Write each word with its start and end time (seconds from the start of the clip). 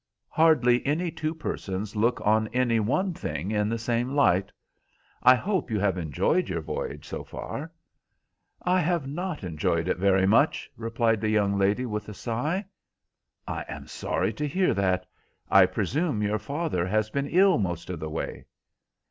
"Hardly 0.29 0.83
any 0.83 1.11
two 1.11 1.35
persons 1.35 1.95
look 1.95 2.19
on 2.25 2.47
any 2.53 2.79
one 2.79 3.13
thing 3.13 3.51
in 3.51 3.69
the 3.69 3.77
same 3.77 4.09
light. 4.15 4.51
I 5.21 5.35
hope 5.35 5.69
you 5.69 5.79
have 5.79 5.95
enjoyed 5.95 6.49
your 6.49 6.61
voyage 6.61 7.07
so 7.07 7.23
far?" 7.23 7.71
"I 8.63 8.79
have 8.79 9.05
not 9.05 9.43
enjoyed 9.43 9.87
it 9.87 9.97
very 9.99 10.25
much," 10.25 10.71
replied 10.75 11.21
the 11.21 11.29
young 11.29 11.55
lady 11.55 11.85
with 11.85 12.09
a 12.09 12.15
sigh. 12.15 12.65
"I 13.47 13.63
am 13.67 13.85
sorry 13.85 14.33
to 14.33 14.47
hear 14.47 14.73
that. 14.73 15.05
I 15.51 15.67
presume 15.67 16.23
your 16.23 16.39
father 16.39 16.87
has 16.87 17.11
been 17.11 17.27
ill 17.27 17.59
most 17.59 17.91
of 17.91 17.99
the 17.99 18.09
way?" 18.09 18.45